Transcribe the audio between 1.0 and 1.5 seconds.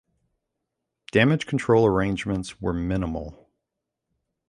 Damage